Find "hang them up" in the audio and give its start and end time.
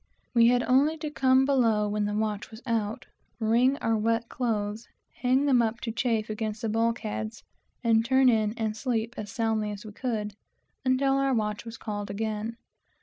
5.17-5.77